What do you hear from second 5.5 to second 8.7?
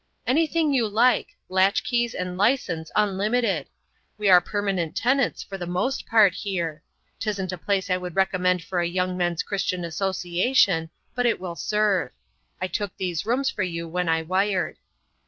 the most part here. 'Tisn't a place I would recommend